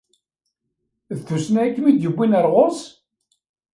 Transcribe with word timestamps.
D 1.17 1.19
tussna 1.27 1.61
i 1.67 1.69
kem-id-yewwin 1.75 2.37
ar 2.39 2.45
ɣur-s? 2.53 2.81